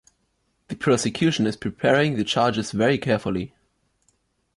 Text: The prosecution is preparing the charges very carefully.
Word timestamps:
The 0.69 0.75
prosecution 0.75 1.45
is 1.45 1.55
preparing 1.55 2.15
the 2.15 2.23
charges 2.23 2.71
very 2.71 2.97
carefully. 2.97 3.53